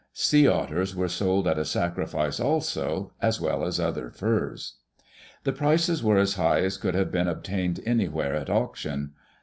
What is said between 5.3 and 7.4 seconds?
The prices were as high as could have been